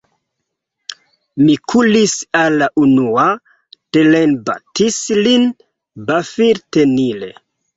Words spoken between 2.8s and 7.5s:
unua, terenbatis lin pafiltenile.